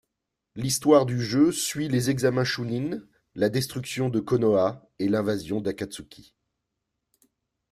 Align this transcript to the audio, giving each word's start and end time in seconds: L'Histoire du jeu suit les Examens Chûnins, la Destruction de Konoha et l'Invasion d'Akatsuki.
L'Histoire 0.55 1.05
du 1.05 1.21
jeu 1.23 1.51
suit 1.51 1.87
les 1.87 2.09
Examens 2.09 2.43
Chûnins, 2.43 3.03
la 3.35 3.49
Destruction 3.49 4.09
de 4.09 4.19
Konoha 4.19 4.89
et 4.97 5.07
l'Invasion 5.07 5.61
d'Akatsuki. 5.61 6.33